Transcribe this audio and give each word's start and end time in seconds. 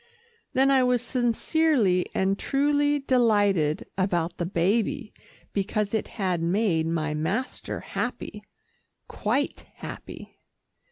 Then 0.53 0.71
I 0.71 0.81
was 0.81 1.03
sincerely 1.03 2.07
and 2.15 2.39
truly 2.39 2.97
delighted 2.97 3.85
about 3.99 4.37
the 4.37 4.47
baby, 4.47 5.13
because 5.53 5.93
it 5.93 6.07
had 6.17 6.41
made 6.41 6.87
my 6.87 7.13
master 7.13 7.81
happy, 7.81 8.41
quite 9.07 9.67
happy. 9.75 10.39